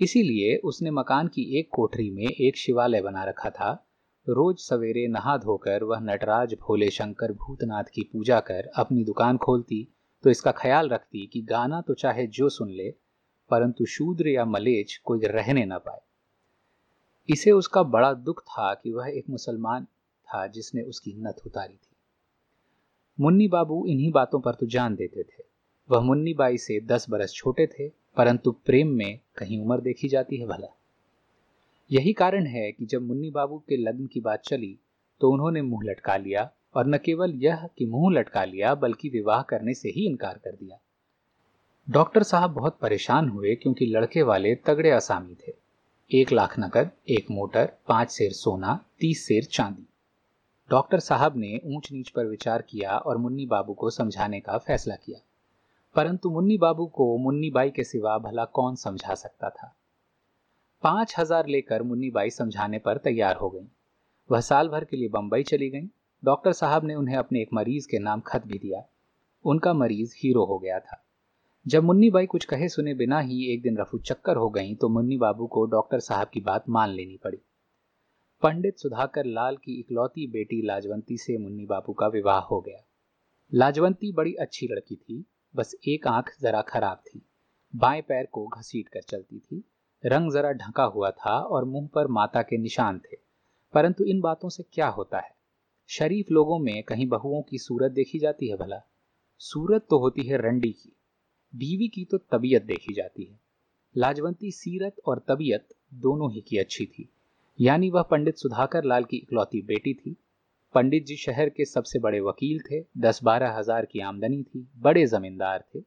इसीलिए 0.00 0.56
उसने 0.64 0.90
मकान 0.90 1.28
की 1.28 1.58
एक 1.58 1.68
कोठरी 1.72 2.10
में 2.10 2.26
एक 2.26 2.56
शिवालय 2.56 3.02
बना 3.02 3.24
रखा 3.24 3.50
था 3.50 3.84
रोज 4.28 4.58
सवेरे 4.58 5.06
नहा 5.08 5.36
धोकर 5.36 5.84
वह 5.84 6.00
नटराज 6.00 6.54
भोले 6.54 6.88
शंकर 6.90 7.32
भूतनाथ 7.32 7.84
की 7.84 8.02
पूजा 8.02 8.40
कर 8.40 8.70
अपनी 8.76 9.04
दुकान 9.04 9.36
खोलती 9.36 9.86
तो 10.24 10.30
इसका 10.30 10.52
ख्याल 10.52 10.88
रखती 10.88 11.26
कि 11.26 11.42
गाना 11.42 11.80
तो 11.80 11.94
चाहे 11.94 12.26
जो 12.26 12.48
सुन 12.48 12.70
ले, 12.70 12.90
परंतु 13.50 13.86
शूद्र 13.86 14.28
या 14.28 14.44
मलेच 14.44 14.96
कोई 15.04 15.20
रहने 15.24 15.64
न 15.64 15.78
पाए। 15.78 16.00
इसे 17.28 17.50
उसका 17.50 17.82
बड़ा 17.82 18.12
दुख 18.12 18.42
था 18.42 18.72
कि 18.74 18.92
वह 18.92 19.08
एक 19.08 19.30
मुसलमान 19.30 19.84
था 19.84 20.46
जिसने 20.46 20.82
उसकी 20.82 21.14
नथ 21.18 21.46
उतारी 21.46 21.74
थी। 21.74 21.96
मुन्नी 23.18 23.48
बाबू 23.48 23.84
इन्हीं 23.86 24.10
बातों 24.12 24.40
पर 24.40 24.54
तो 24.54 24.66
जान 24.66 24.94
देते 24.94 25.22
थे। 25.22 25.42
वह 25.90 26.00
मुन्नी 26.00 26.34
बाई 26.34 26.58
से 26.58 26.80
दस 26.80 27.06
बरस 27.10 27.32
छोटे 27.32 27.66
थे, 27.66 27.88
परंतु 27.88 28.50
प्रेम 28.66 28.88
में 28.88 29.20
कहीं 29.36 29.60
उम्र 29.62 29.80
देखी 29.80 30.08
जाती 30.08 30.36
है 30.36 30.46
भला। 30.46 30.74
यही 31.92 32.12
कारण 32.12 32.46
है 32.46 32.72
कि 32.72 32.86
जब 32.86 33.02
मुन्नी 33.02 33.30
बाबू 33.30 33.58
के 33.58 33.76
लग्न 33.76 34.06
की 34.06 34.20
बात 34.20 34.40
चली 34.40 34.78
तो 35.20 35.30
उन्होंने 35.30 35.62
मुँह 35.62 35.80
लटका 35.84 36.16
लिया 36.16 36.50
और 36.74 36.86
न 36.86 36.98
केवल 36.98 37.32
यह 37.34 37.68
कि 37.78 37.86
मुँह 37.86 38.14
लटका 38.14 38.44
लिया, 38.44 38.74
बल्कि 38.74 39.08
विवाह 39.08 39.42
करने 39.42 39.74
से 39.74 39.88
ही 39.88 40.06
इनकार 40.06 40.38
कर 40.44 40.50
दिया। 40.50 40.78
डॉक्टर 41.90 42.22
साहब 42.22 42.50
बहुत 42.50 42.78
परेशान 42.82 43.28
हुए 43.28 43.54
क्योंकि 43.54 43.86
लड़के 43.86 44.22
वाले 44.22 44.54
तगड़े 44.54 44.90
असामी 44.90 45.34
थे। 45.34 45.52
एक 46.20 46.32
लाख 46.32 46.58
नकद, 46.58 46.90
एक 47.08 47.26
मोटर, 47.30 47.72
पाँच 47.88 48.10
सेर 48.10 48.32
सोना, 48.32 48.84
तीस 49.00 49.26
सेर 49.26 49.44
चांदी। 49.44 49.86
डॉक्टर 50.70 50.98
साहब 50.98 51.36
ने 51.36 51.60
ऊंच 51.64 51.92
नीच 51.92 52.08
पर 52.08 52.26
विचार 52.26 52.62
किया 52.62 52.98
और 52.98 53.16
मुन्नी 53.16 53.46
बाबू 53.46 53.72
को 53.72 53.90
समझाने 53.90 54.40
का 54.40 54.58
फैसला 54.58 54.94
किया। 54.94 55.18
परंतु 55.94 56.30
मुन्नी 56.30 56.58
बाबू 56.58 56.86
को 56.86 57.18
मुन्नी 57.18 57.50
बाई 57.50 57.70
के 57.70 57.84
सिवा 57.84 58.18
भला 58.18 58.44
कौन 58.44 58.74
समझा 58.74 59.14
सकता 59.14 59.50
था? 59.50 59.74
पाँच 60.82 61.14
हज़ार 61.18 61.46
लेकर 61.46 61.82
मुन्नी 61.82 62.10
बाई 62.10 62.30
समझाने 62.30 62.78
पर 62.78 62.98
तैयार 62.98 63.36
हो 63.36 63.48
गई। 63.50 63.66
वह 64.30 64.40
साल 64.40 64.68
भर 64.68 64.84
के 64.84 64.96
लिए 64.96 65.08
बंबई 65.08 65.42
चली 65.42 65.68
गई। 65.70 65.88
डॉक्टर 66.22 66.52
साहब 66.52 66.84
ने 66.84 66.94
उन्हें 66.94 67.16
अपने 67.16 67.40
एक 67.42 67.48
मरीज़ 67.52 67.88
के 67.88 67.98
नाम 67.98 68.20
खत 68.20 68.46
भी 68.46 68.58
दिया। 68.58 68.82
उनका 69.44 69.72
मरीज़ 69.72 70.14
हीरो 70.16 70.44
हो 70.44 70.58
गया 70.58 70.78
था। 70.78 71.02
जब 71.66 71.84
मुन्नी 71.84 72.10
बाई 72.10 72.26
कुछ 72.26 72.44
कहे 72.44 72.68
सुने 72.68 72.94
बिना 72.94 73.20
ही 73.20 73.44
एक 73.52 73.62
दिन 73.62 73.78
रफू 73.78 73.98
चक्कर 73.98 74.36
हो 74.36 74.48
गई 74.50 74.74
तो 74.74 74.88
मुन्नी 74.88 75.16
बाबू 75.16 75.46
को 75.46 75.64
डॉक्टर 75.66 76.00
साहब 76.00 76.28
की 76.28 76.40
बात 76.40 76.68
मान 76.68 76.90
लेनी 76.90 77.18
पड़ी। 77.24 77.38
पंडित 78.42 78.78
सुधाकर 78.78 79.24
लाल 79.26 79.56
की 79.56 79.78
इकलौती 79.80 80.26
बेटी 80.26 80.60
लाजवंती 80.62 81.16
से 81.16 81.38
मुन्नी 81.38 81.66
बाबू 81.66 81.92
का 81.92 82.06
विवाह 82.08 82.40
हो 82.40 82.60
गया। 82.60 82.84
लाजवंती 83.52 84.12
बड़ी 84.12 84.34
अच्छी 84.34 84.66
लड़की 84.66 84.96
थी, 84.96 85.24
बस 85.54 85.74
एक 85.88 86.06
आँख 86.06 86.30
जरा 86.42 86.60
खराब 86.62 87.02
थी, 87.06 87.22
बाएँ 87.74 88.02
पैर 88.02 88.28
को 88.32 88.46
घसीट 88.48 88.88
कर 88.88 89.00
चलती 89.00 89.38
थी 89.38 89.64
रंग 90.04 90.32
जरा 90.32 90.52
ढका 90.52 90.84
हुआ 90.84 91.10
था 91.10 91.38
और 91.40 91.64
मुँह 91.64 91.88
पर 91.94 92.06
माता 92.06 92.42
के 92.42 92.58
निशान 92.58 92.98
थे। 92.98 93.16
परंतु 93.74 94.04
इन 94.04 94.20
बातों 94.20 94.48
से 94.48 94.62
क्या 94.72 94.88
होता 94.88 95.18
है? 95.18 95.36
शरीफ 95.88 96.26
लोगों 96.30 96.58
में 96.58 96.82
कहीं 96.82 97.06
बहुओं 97.08 97.42
की 97.42 97.58
सूरत 97.58 97.92
देखी 97.92 98.18
जाती 98.18 98.48
है 98.48 98.56
भला। 98.56 98.80
सूरत 99.38 99.86
तो 99.90 99.98
होती 99.98 100.22
है 100.22 100.36
रंडी 100.36 100.70
की। 100.72 100.92
बीवी 101.54 101.88
की 101.88 102.04
तो 102.04 102.18
तबीयत 102.18 102.62
देखी 102.62 102.94
जाती 102.94 103.24
है। 103.24 103.38
लाजवंती 103.96 104.50
सीरत 104.50 104.96
और 105.06 105.24
तबीयत 105.28 105.68
दोनों 105.94 106.32
ही 106.32 106.40
की 106.40 106.58
अच्छी 106.58 106.86
थी। 106.86 107.08
यानी 107.60 107.90
वह 107.90 108.02
पंडित 108.02 108.36
सुधाकर 108.36 108.84
लाल 108.84 109.04
की 109.04 109.16
इकलौती 109.16 109.62
बेटी 109.62 109.94
थी। 109.94 110.16
पंडित 110.74 111.06
जी 111.06 111.16
शहर 111.16 111.48
के 111.48 111.64
सबसे 111.64 111.98
बड़े 111.98 112.20
वकील 112.20 112.60
थे, 112.60 112.84
दस 112.98 113.20
बारह 113.22 113.52
हज़ार 113.52 113.84
की 113.84 114.00
आमदनी 114.00 114.42
थी, 114.42 114.68
बड़े 114.76 115.06
जमींदार 115.06 115.64
थे, 115.74 115.80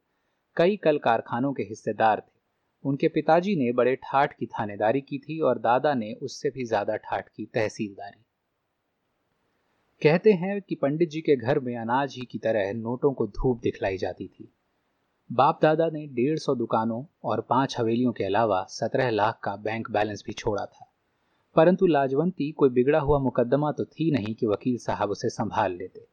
कई 0.55 0.77
कल 0.77 0.97
कारखानों 0.97 1.53
के 1.53 1.63
हिस्सेदार 1.63 2.19
थे। 2.19 2.40
उनके 2.83 3.07
पिताजी 3.07 3.55
ने 3.55 3.71
बड़े 3.71 3.95
ठाठ 3.95 4.33
की 4.33 4.45
थानेदारी 4.45 5.01
की 5.01 5.17
थी 5.17 5.39
और 5.39 5.59
दादा 5.59 5.93
ने 5.93 6.13
उससे 6.13 6.49
भी 6.49 6.65
ज़्यादा 6.65 6.95
ठाठ 6.95 7.27
की 7.29 7.45
तहसीलदारी। 7.45 8.21
कहते 10.01 10.31
हैं 10.33 10.61
कि 10.61 10.75
पंडित 10.75 11.09
जी 11.09 11.21
के 11.21 11.35
घर 11.35 11.59
में 11.59 11.75
अनाज 11.77 12.15
ही 12.15 12.25
की 12.25 12.37
तरह 12.37 12.71
नोटों 12.73 13.13
को 13.13 13.27
धूप 13.27 13.59
दिखलाई 13.61 13.97
जाती 13.97 14.27
थी। 14.27 14.51
बाप 15.29 15.59
दादा 15.61 15.89
ने 15.89 16.05
डेढ़ 16.07 16.37
सौ 16.39 16.55
दुकानों 16.55 17.03
और 17.23 17.41
पाँच 17.41 17.77
हवेलियों 17.79 18.11
के 18.11 18.23
अलावा 18.23 18.63
सत्रह 18.69 19.09
लाख 19.09 19.39
का 19.43 19.55
बैंक 19.55 19.91
बैलेंस 19.91 20.23
भी 20.27 20.33
छोड़ा 20.33 20.65
था। 20.65 20.87
परंतु 21.55 21.87
लाजवंती 21.87 22.51
कोई 22.51 22.69
बिगड़ा 22.69 22.99
हुआ 22.99 23.19
मुकदमा 23.19 23.71
तो 23.71 23.85
थी 23.85 24.09
नहीं 24.11 24.33
कि 24.35 24.45
वकील 24.45 24.77
साहब 24.77 25.09
उसे 25.09 25.29
संभाल 25.29 25.73
लेते। 25.73 26.05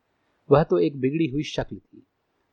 वह 0.51 0.63
तो 0.63 0.79
एक 0.79 1.01
बिगड़ी 1.01 1.27
हुई 1.27 1.43
शक्ल 1.43 1.77
थी। 1.77 2.07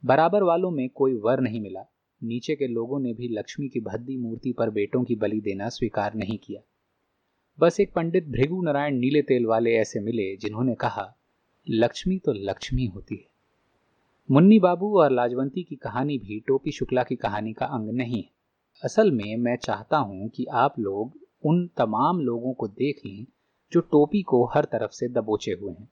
बराबर 0.04 0.44
वालों 0.44 0.72
में 0.72 0.90
कोई 0.90 1.14
वर 1.16 1.40
नहीं 1.40 1.62
मिला। 1.62 1.86
नीचे 2.24 2.56
के 2.56 2.68
लोगों 2.68 3.00
ने 3.00 3.14
भी 3.14 3.28
लक्ष्मी 3.28 3.70
की 3.70 3.80
भद्दी 3.80 4.18
मूर्ति 4.18 4.52
पर 4.52 4.70
बेटों 4.70 5.04
की 5.04 5.16
बलि 5.16 5.42
देना 5.42 5.70
स्वीकार 5.70 6.14
नहीं 6.16 6.38
किया। 6.38 6.62
बस 7.60 7.80
एक 7.80 7.94
पंडित 7.94 8.28
भृगु 8.28 8.62
नारायण 8.62 8.96
नीले 8.96 9.22
तेल 9.22 9.46
वाले 9.46 9.74
ऐसे 9.74 10.00
मिले, 10.00 10.36
जिन्होंने 10.36 10.76
कहा, 10.76 11.16
लक्ष्मी 11.70 12.20
तो 12.20 12.34
लक्ष्मी 12.34 12.86
होती 12.86 13.16
है। 13.16 13.26
मुन्नी 14.32 14.60
बाबू 14.60 15.00
और 15.00 15.12
लाजवंती 15.12 15.64
की 15.64 15.76
कहानी 15.76 16.18
भी 16.18 16.40
टोपी 16.48 16.72
शुक्ला 16.72 17.04
की 17.04 17.16
कहानी 17.16 17.54
का 17.54 17.66
अंग 17.66 17.90
नहीं 17.90 18.22
है। 18.22 18.30
असल 18.84 19.12
में 19.12 19.38
मैं 19.38 19.56
चाहता 19.56 19.98
हूँ 19.98 20.30
कि 20.30 20.46
आप 20.46 20.80
लोग 20.80 21.18
उन 21.46 21.68
तमाम 21.68 22.20
लोगों 22.20 22.54
को 22.54 22.68
देख 22.68 23.06
लें, 23.06 23.26
जो 23.72 23.80
टोपी 23.82 24.22
को 24.22 24.46
हर 24.46 24.66
तरफ़ 24.66 24.92
से 24.92 25.08
दबोचे 25.08 25.52
हुए 25.52 25.72
हैं। 25.72 25.90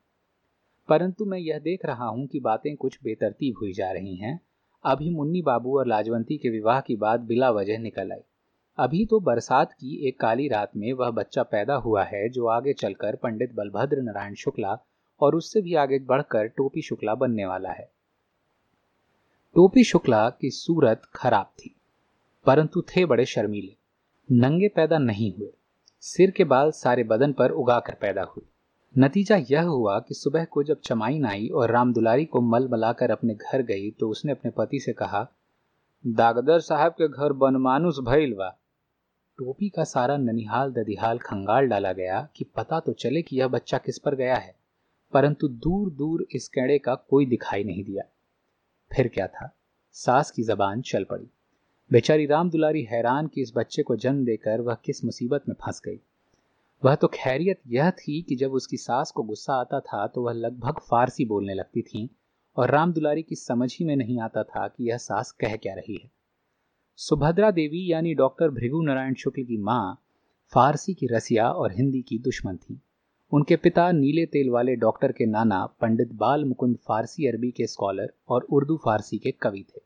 परंतु 0.89 1.25
मैं 1.25 1.39
यह 1.39 1.59
देख 1.59 1.85
रहा 1.85 2.05
हूँ 2.05 2.27
कि 2.27 2.39
बातें 2.39 2.75
कुछ 2.75 2.99
बेतरतीब 3.03 3.55
हुई 3.61 3.73
जा 3.73 3.91
रही 3.91 4.15
हैं 4.15 4.39
अभी 4.85 5.09
मुन्नी 5.09 5.41
बाबू 5.41 5.77
और 5.79 5.87
लाजवंती 5.87 6.37
के 6.37 6.49
विवाह 6.49 6.79
की 6.81 6.95
बात 6.95 7.19
बिला 7.19 7.49
वजह 7.51 7.77
निकल 7.77 8.11
आई। 8.11 8.21
अभी 8.77 9.05
तो 9.05 9.19
बरसात 9.19 9.71
की 9.71 9.95
एक 10.07 10.19
काली 10.19 10.47
रात 10.47 10.71
में 10.75 10.91
वह 10.93 11.09
बच्चा 11.11 11.43
पैदा 11.43 11.75
हुआ 11.75 12.03
है 12.03 12.27
जो 12.29 12.47
आगे 12.47 12.73
चलकर 12.73 13.15
पंडित 13.15 13.53
बलभद्र 13.55 14.01
नारायण 14.01 14.33
शुक्ला 14.35 14.77
और 15.21 15.35
उससे 15.35 15.61
भी 15.61 15.75
आगे 15.75 15.99
बढ़कर 15.99 16.47
टोपी 16.47 16.81
शुक्ला 16.81 17.15
बनने 17.15 17.45
वाला 17.45 17.71
है। 17.71 17.89
टोपी 19.55 19.83
शुक्ला 19.83 20.29
की 20.31 20.49
सूरत 20.51 21.01
खराब 21.15 21.51
थी, 21.59 21.75
परंतु 22.45 22.81
थे 22.87 23.05
बड़े 23.05 23.25
शर्मीले। 23.25 23.75
नंगे 24.29 24.67
पैदा 24.67 24.97
नहीं 24.97 25.33
हुए। 25.33 25.51
सिर 26.03 26.31
के 26.31 26.43
बाल 26.43 26.71
सारे 26.73 27.03
बदन 27.03 27.33
पर 27.33 27.51
उगाकर 27.51 27.93
पैदा 27.93 28.23
हुए। 28.23 28.45
नतीजा 28.95 29.35
यह 29.49 29.61
हुआ 29.61 29.99
कि 29.99 30.13
सुबह 30.13 30.43
को 30.45 30.63
जब 30.63 30.79
चमाइन 30.79 31.25
आई 31.25 31.47
और 31.49 31.71
राम 31.71 31.93
दुलारी 31.93 32.25
को 32.25 32.41
मल 32.41 32.67
मलाकर 32.67 33.11
अपने 33.11 33.33
घर 33.35 33.61
गई 33.61 33.89
तो 33.91 34.09
उसने 34.09 34.31
अपने 34.31 34.51
पति 34.51 34.79
से 34.79 34.93
कहा, 34.93 35.21
दागदर 36.03 36.59
साहब 36.59 36.91
के 36.91 37.07
घर 37.07 37.33
बनमानुस 37.33 37.99
भइल 37.99 38.35
टोपी 39.39 39.69
का 39.69 39.83
सारा 39.83 40.17
ननिहाल 40.17 40.71
ददिहाल 40.71 41.19
खंगाल 41.19 41.67
डाला 41.67 41.93
गया 41.93 42.21
कि 42.35 42.45
पता 42.55 42.79
तो 42.79 42.93
चले 42.93 43.21
कि 43.21 43.39
यह 43.39 43.47
बच्चा 43.47 43.77
किस 43.77 43.97
पर 43.99 44.15
गया 44.15 44.35
है, 44.35 44.55
परंतु 45.13 45.47
दूर 45.47 45.89
दूर 45.91 46.25
इस 46.31 46.47
कैड़े 46.47 46.77
का 46.77 46.95
कोई 46.95 47.25
दिखाई 47.25 47.63
नहीं 47.63 47.83
दिया। 47.83 48.03
फिर 48.91 49.07
क्या 49.07 49.27
था? 49.27 49.53
सास 49.95 50.31
की 50.31 50.43
जबान 50.43 50.81
चल 50.81 51.03
पड़ी। 51.03 51.27
बेचारी 51.91 52.25
राम 52.25 52.49
दुलारी 52.49 52.83
हैरान 52.83 53.27
कि 53.27 53.41
इस 53.41 53.53
बच्चे 53.55 53.83
को 53.83 53.95
जन्म 53.95 54.25
देकर 54.25 54.61
वह 54.61 54.77
किस 54.85 55.03
मुसीबत 55.05 55.49
में 55.49 55.55
फंस 55.61 55.81
गई। 55.85 55.99
वह 56.83 56.95
तो 56.95 57.07
खैरियत 57.07 57.59
यह 57.67 57.89
थी 57.91 58.21
कि 58.21 58.35
जब 58.35 58.53
उसकी 58.53 58.77
सास 58.77 59.11
को 59.11 59.23
गुस्सा 59.23 59.53
आता 59.53 59.79
था 59.79 60.05
तो 60.07 60.21
वह 60.21 60.33
लगभग 60.33 60.79
फारसी 60.81 61.25
बोलने 61.25 61.53
लगती 61.53 61.81
थी, 61.81 62.09
और 62.57 62.71
राम 62.71 62.93
दुलारी 62.93 63.21
की 63.21 63.35
समझ 63.35 63.71
ही 63.73 63.85
में 63.85 63.95
नहीं 63.95 64.19
आता 64.21 64.43
था 64.43 64.67
कि 64.67 64.89
यह 64.89 64.97
सास 64.97 65.31
कह 65.31 65.55
क्या 65.55 65.73
रही 65.73 65.95
है। 65.95 66.09
सुभद्रा 66.99 67.51
देवी 67.51 67.91
यानी 67.91 68.13
डॉक्टर 68.13 68.49
भृगु 68.49 68.81
नारायण 68.81 69.13
शुक्ल 69.13 69.43
की 69.43 69.57
माँ 69.59 69.95
फारसी 70.53 70.93
की 70.93 71.07
रसिया 71.07 71.49
और 71.51 71.71
हिंदी 71.71 72.01
की 72.01 72.19
दुश्मन 72.19 72.57
थी। 72.57 72.79
उनके 73.31 73.55
पिता 73.55 73.91
नीले 73.91 74.25
तेल 74.25 74.49
वाले 74.49 74.75
डॉक्टर 74.75 75.11
के 75.11 75.25
नाना 75.25 75.65
पंडित 75.81 76.13
बाल 76.13 76.45
मुकुंद 76.45 76.77
फारसी 76.87 77.27
अरबी 77.27 77.51
के 77.51 77.67
स्कॉलर 77.67 78.13
और 78.29 78.47
उर्दू 78.49 78.77
फारसी 78.77 79.17
के 79.17 79.31
कवि 79.41 79.65
थे। 79.69 79.81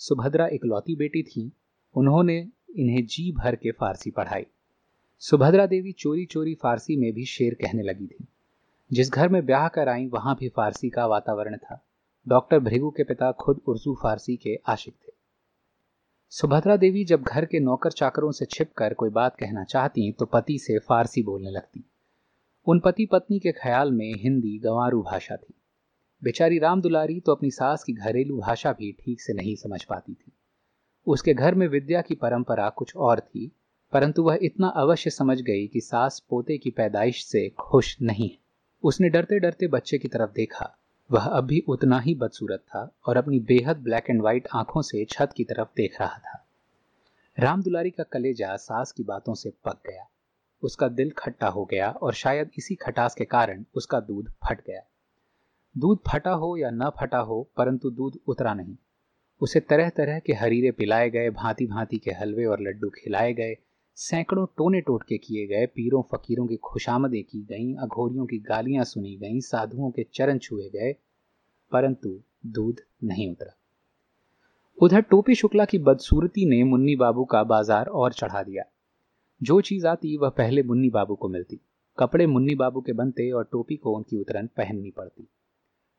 सुभद्रा 0.00 0.46
इकलौती 0.48 0.96
बेटी 0.96 1.22
थी, 1.22 1.50
उन्होंने 1.94 2.38
इन्हें 2.76 3.04
जी 3.06 3.30
भर 3.32 3.56
के 3.56 3.70
फारसी 3.70 4.10
पढ़ाई। 4.10 4.46
सुभद्रा 5.22 5.66
देवी 5.66 5.92
चोरी 5.92 6.24
चोरी 6.24 6.54
फारसी 6.54 6.96
में 6.96 7.12
भी 7.12 7.24
शेर 7.24 7.54
कहने 7.54 7.82
लगी 7.82 8.06
थी। 8.06 8.26
जिस 8.92 9.10
घर 9.10 9.28
में 9.28 9.46
ब्याह 9.46 9.68
कर 9.68 9.88
आई, 9.88 10.06
वहाँ 10.06 10.36
भी 10.40 10.48
फारसी 10.48 10.90
का 10.90 11.06
वातावरण 11.06 11.56
था। 11.56 11.84
डॉक्टर 12.28 12.58
भृगु 12.58 12.90
के 12.90 13.04
पिता 13.04 13.32
खुद 13.32 13.60
उर्दू 13.66 13.94
फारसी 14.02 14.36
के 14.36 14.60
आशिक 14.66 14.94
थे। 14.94 15.12
सुभद्रा 16.30 16.76
देवी 16.76 17.04
जब 17.04 17.22
घर 17.22 17.44
के 17.44 17.60
नौकर 17.60 17.90
चाकरों 17.90 18.32
से 18.32 18.44
छिप 18.44 18.72
कर 18.72 18.94
कोई 18.94 19.10
बात 19.10 19.36
कहना 19.36 19.64
चाहती 19.64 20.12
तो 20.12 20.26
पति 20.26 20.58
से 20.58 20.78
फारसी 20.78 21.22
बोलने 21.22 21.50
लगती। 21.50 21.84
उन 22.66 22.80
पति 22.80 23.06
पत्नी 23.06 23.38
के 23.38 23.52
ख्याल 23.52 23.92
में 23.92 24.14
हिंदी 24.14 24.58
गंवारू 24.58 25.02
भाषा 25.02 25.36
थी। 25.36 25.54
बेचारी 26.24 26.58
राम 26.58 26.80
दुलारी 26.80 27.20
तो 27.20 27.34
अपनी 27.34 27.50
सास 27.50 27.84
की 27.84 27.92
घरेलू 27.92 28.38
भाषा 28.38 28.72
भी 28.72 28.92
ठीक 28.92 29.20
से 29.20 29.32
नहीं 29.32 29.56
समझ 29.56 29.84
पाती 29.84 30.12
थी। 30.12 30.32
उसके 31.06 31.34
घर 31.34 31.54
में 31.54 31.68
विद्या 31.68 32.02
की 32.02 32.14
परंपरा 32.14 32.68
कुछ 32.68 32.96
और 32.96 33.20
थी 33.20 33.52
परंतु 33.92 34.22
वह 34.22 34.38
इतना 34.42 34.68
अवश्य 34.68 35.10
समझ 35.10 35.40
गई 35.40 35.66
कि 35.66 35.80
सास 35.80 36.22
पोते 36.30 36.58
की 36.58 36.70
पैदाइश 36.70 37.24
से 37.24 37.48
खुश 37.48 37.96
नहीं 38.02 38.28
है। 38.28 38.38
उसने 38.82 39.08
डरते 39.08 39.38
डरते 39.38 39.66
बच्चे 39.66 39.98
की 39.98 40.08
तरफ़ 40.08 40.30
देखा। 40.30 40.78
वह 41.10 41.24
अब 41.24 41.44
भी 41.44 41.64
उतना 41.68 42.00
ही 42.00 42.14
बदसूरत 42.14 42.60
था 42.60 42.94
और 43.06 43.16
अपनी 43.16 43.40
बेहद 43.40 43.76
ब्लैक 43.76 44.10
एंड 44.10 44.20
व्हाइट 44.20 44.48
आँखों 44.54 44.82
से 44.82 45.04
छत 45.04 45.30
की 45.36 45.44
तरफ़ 45.44 45.68
देख 45.76 46.00
रहा 46.00 46.18
था। 46.18 46.46
राम 47.38 47.62
दुलारी 47.62 47.90
का 47.90 48.02
कलेजा 48.02 48.56
सास 48.56 48.92
की 48.92 49.02
बातों 49.02 49.34
से 49.34 49.50
पक 49.64 49.82
गया। 49.86 50.10
उसका 50.62 50.88
दिल 50.88 51.10
खट्टा 51.10 51.48
हो 51.48 51.64
गया 51.64 51.90
और 51.90 52.14
शायद 52.14 52.50
इसी 52.58 52.74
खटास 52.74 53.14
के 53.14 53.24
कारण 53.24 53.64
उसका 53.74 54.00
दूध 54.00 54.30
फट 54.30 54.66
गया। 54.66 54.82
दूध 55.78 55.98
फटा 56.08 56.30
हो 56.30 56.56
या 56.56 56.70
न 56.70 56.90
फटा 57.00 57.18
हो, 57.18 57.48
परंतु 57.56 57.90
दूध 57.90 58.18
उतरा 58.26 58.54
नहीं। 58.54 58.76
उसे 59.40 59.60
तरह 59.60 59.88
तरह 59.88 60.18
के 60.18 60.32
हरीरे 60.32 60.70
पिलाए 60.70 61.10
गए 61.10 61.30
भांति 61.30 61.66
भांति 61.66 61.98
के 61.98 62.10
हलवे 62.10 62.44
और 62.44 62.60
लड्डू 62.60 62.88
खिलाए 62.88 63.32
गए 63.32 63.56
सैकड़ों 64.02 64.46
टोने 64.46 64.80
टोटके 64.80 65.18
किए 65.18 65.46
गए, 65.46 65.66
पीरों, 65.66 66.02
फकीरों 66.02 66.46
की 66.46 66.56
खुशामदें 66.56 67.24
की 67.24 67.42
गईं, 67.42 67.74
अघोरियों 67.76 68.26
की 68.26 68.38
गालियाँ 68.38 68.84
सुनी 68.84 69.16
गईं, 69.16 69.40
साधुओं 69.40 69.90
के 69.90 70.06
चरण 70.14 70.38
छुए 70.38 70.68
गए, 70.68 70.92
परंतु 71.72 72.20
दूध 72.46 72.80
नहीं 73.04 73.30
उतरा। 73.30 73.56
उधर 74.82 75.00
टोपी 75.00 75.34
शुक्ला 75.34 75.64
की 75.64 75.78
बदसूरती 75.78 76.46
ने 76.46 76.64
मुन्नी 76.64 76.96
बाबू 76.96 77.24
का 77.24 77.44
बाज़ार 77.44 77.86
और 77.86 78.12
चढ़ा 78.12 78.42
दिया। 78.42 78.64
जो 79.42 79.60
चीज़ 79.60 79.86
आती, 79.86 80.16
वह 80.16 80.28
पहले 80.28 80.62
मुन्नी 80.62 80.90
बाबू 80.90 81.14
को 81.14 81.28
मिलती। 81.28 81.60
कपड़े 81.98 82.26
मुन्नी 82.26 82.54
बाबू 82.54 82.80
के 82.80 82.92
बनते 82.92 83.30
और 83.30 83.48
टोपी 83.52 83.76
को 83.76 83.96
उनकी 83.96 84.16
उतरन 84.16 84.46
पहननी 84.46 84.90
पड़ती। 84.90 85.28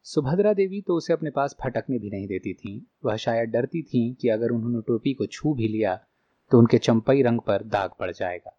सुभद्रा 0.03 0.53
देवी 0.53 0.81
तो 0.81 0.95
उसे 0.95 1.13
अपने 1.13 1.29
पास 1.29 1.55
फटकने 1.63 1.99
भी 1.99 2.09
नहीं 2.09 2.27
देती 2.27 2.53
थी। 2.53 2.87
वह 3.05 3.15
शायद 3.15 3.49
डरती 3.49 3.81
थी 3.81 4.13
कि 4.13 4.29
अगर 4.29 4.49
उन्होंने 4.49 4.81
टोपी 4.81 5.13
को 5.13 5.25
छू 5.25 5.53
भी 5.53 5.67
लिया 5.67 6.05
तो 6.51 6.59
उनके 6.59 6.77
चंपई 6.77 7.21
रंग 7.21 7.39
पर 7.39 7.63
दाग 7.63 7.91
पड़ 7.99 8.11
जाएगा। 8.11 8.57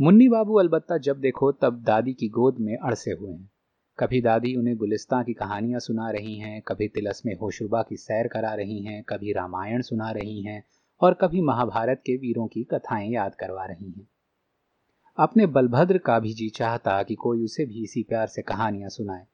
मुन्नी 0.00 0.28
बाबू 0.28 0.54
अलबत्ता 0.54 0.98
जब 0.98 1.20
देखो 1.20 1.52
तब 1.52 1.82
दादी 1.82 2.12
की 2.12 2.28
गोद 2.28 2.56
में 2.58 2.76
अड़से 2.76 3.10
हुए 3.10 3.32
हैं। 3.32 3.50
कभी 3.98 4.20
दादी 4.20 4.56
उन्हें 4.56 4.76
गुलिस्तान 4.76 5.24
की 5.24 5.32
कहानियाँ 5.32 5.80
सुना 5.80 6.10
रही 6.10 6.38
हैं, 6.38 6.62
कभी 6.62 6.88
तिलस 6.88 7.22
में 7.26 7.34
होशुबा 7.34 7.82
की 7.82 7.96
सैर 7.96 8.28
करा 8.28 8.54
रही 8.54 8.84
हैं, 8.84 9.02
कभी 9.02 9.32
रामायण 9.32 9.82
सुना 9.82 10.10
रही 10.10 10.42
हैं 10.42 10.64
और 11.00 11.14
कभी 11.14 11.40
महाभारत 11.40 11.98
के 12.06 12.16
वीरों 12.16 12.46
की 12.46 12.64
कथाएँ 12.64 13.10
याद 13.10 13.34
करवा 13.34 13.64
रही 13.64 13.90
हैं। 13.90 14.08
अपने 15.18 15.46
बलभद्र 15.46 15.98
का 15.98 16.18
भी 16.18 16.34
जी 16.34 16.48
चाहता 16.48 17.02
कि 17.02 17.14
कोई 17.14 17.44
उसे 17.44 17.66
भी 17.66 17.84
इसी 17.84 18.02
प्यार 18.02 18.26
से 18.26 18.42
कहानियाँ 18.42 18.88
सुनाए। 18.88 19.26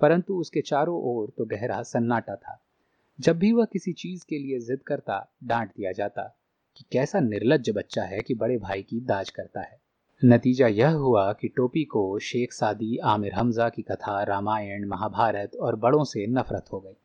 परंतु 0.00 0.34
उसके 0.34 0.60
चारों 0.60 1.00
ओर 1.02 1.32
तो 1.38 1.44
गहरा 1.44 1.82
सन्नाटा 1.82 2.36
था। 2.36 2.62
जब 3.20 3.38
भी 3.38 3.52
वह 3.52 3.64
किसी 3.64 3.92
चीज़ 3.92 4.26
के 4.28 4.38
लिए 4.38 4.58
जिद 4.58 4.82
करता, 4.82 5.32
डांट 5.44 5.68
दिया 5.68 5.92
जाता 5.92 6.37
कि 6.78 6.84
कैसा 6.92 7.20
निर्लज 7.20 7.70
बच्चा 7.70 8.02
है 8.02 8.20
कि 8.20 8.34
बड़े 8.34 8.56
भाई 8.58 8.82
की 8.82 9.00
दाज 9.00 9.30
करता 9.30 9.60
है। 9.60 9.78
नतीजा 10.22 10.66
यह 10.66 10.90
हुआ 10.90 11.32
कि 11.32 11.48
टोपी 11.48 11.84
को 11.84 12.18
शेख 12.18 12.52
सादी, 12.52 12.96
आमिर 12.96 13.32
हमजा 13.32 13.68
की 13.68 13.82
कथा, 13.82 14.22
रामायण, 14.22 14.86
महाभारत 14.88 15.56
और 15.56 15.76
बड़ों 15.76 16.04
से 16.04 16.26
नफरत 16.26 16.72
हो 16.72 16.80
गई। 16.80 16.96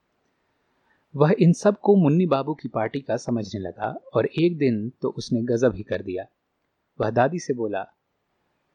वह 1.15 1.33
इन 1.39 1.53
सबको 1.53 1.95
मुन्नी 1.95 2.25
बाबू 2.25 2.53
की 2.53 2.69
पार्टी 2.69 2.99
का 3.01 3.17
समझने 3.17 3.61
लगा 3.61 3.89
और 4.13 4.25
एक 4.25 4.57
दिन 4.57 4.91
तो 5.01 5.09
उसने 5.09 5.41
गजब 5.41 5.75
ही 5.75 5.83
कर 5.83 6.01
दिया। 6.01 6.25
वह 6.99 7.09
दादी 7.09 7.39
से 7.39 7.53
बोला, 7.53 7.85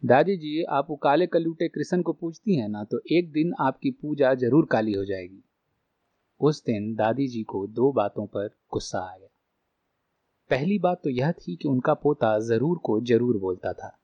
दादी 0.03 0.37
जी, 0.37 0.63
आप 0.63 0.87
वो 0.91 0.97
काले 0.97 1.27
कलूटे 1.27 1.69
कृष्ण 1.69 2.03
को 2.03 2.13
पूजती 2.13 2.57
हैं 2.57 2.69
ना 2.69 2.85
तो 2.85 3.01
एक 3.13 3.33
दिन 3.33 3.53
आपकी 3.61 3.91
पूजा 3.93 4.35
ज़रूर 4.35 4.67
काली 4.67 4.93
हो 4.93 5.05
जाएगी। 5.05 5.43
उस 6.41 6.65
दिन 6.65 6.95
दादी 6.95 7.27
जी 7.29 7.43
को 7.43 7.67
दो 7.67 7.93
बातों 7.93 8.27
पर 8.27 8.49
गुस्सा 8.73 8.99
आ 8.99 9.17
गया। 9.17 9.28
पहली 10.51 10.79
बात 10.79 11.01
तो 11.05 11.11
यह 11.11 11.33
थी 11.33 11.57
कि 11.57 11.69
उनका 11.69 11.95
पोता 11.95 12.39
ज़रूर 12.39 12.79
को 12.79 13.01
ज़रूर 13.01 13.37
बोलता 13.37 13.73
था। 13.73 13.99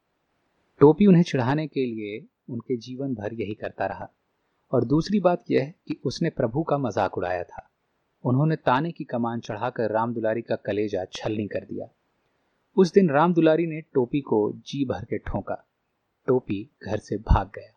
टोपी 0.81 1.07
उन्हें 1.07 1.23
चढ़ाने 1.23 1.67
के 1.67 1.87
लिए 1.87 2.27
उनके 2.51 2.77
जीवन 2.77 3.15
भर 3.15 3.35
यही 3.35 3.55
करता 3.55 3.87
रहा। 3.87 4.09
और 4.73 4.85
दूसरी 4.85 5.21
बात 5.21 5.45
यह 5.51 5.73
कि 5.89 5.97
उसने 6.05 6.31
प्रभु 6.31 6.63
का 6.63 6.79
मज़ाक 6.79 7.19
उड़ाया 7.19 7.43
था। 7.43 7.71
उन्होंने 8.25 8.57
ताने 8.57 8.93
की 8.93 9.05
कमान 9.05 9.41
चढ़ाकर 9.41 9.91
राम 9.91 10.15
दुलारी 10.15 10.43
का 10.43 10.57
कलेजा 10.57 11.05
छलनी 11.05 11.47
कर 11.47 11.61
दिया। 11.61 11.89
उस 12.77 12.93
दिन 12.93 13.11
राम 13.11 13.35
दुलारी 13.35 13.67
ने 13.67 13.81
टोपी 13.81 14.21
को 14.21 14.53
जी 14.53 14.85
भर 14.85 15.05
के 15.05 15.19
ठोंका। 15.19 15.65
टोपी 16.27 16.71
घर 16.83 16.99
से 16.99 17.17
भाग 17.17 17.47
गया। 17.47 17.74